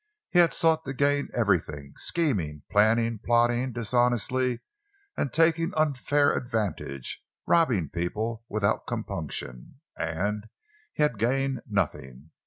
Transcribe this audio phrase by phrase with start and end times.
[0.31, 4.61] He had sought to gain everything—scheming, planning, plotting dishonestly;
[5.31, 10.47] taking unfair advantage; robbing people without compunction—and
[10.93, 12.31] he had gained nothing.